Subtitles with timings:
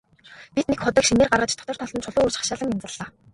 [0.55, 3.05] Бид нэг худаг шинээр гаргаж, дотор талд нь чулуу өрж хашаалан янзаллаа.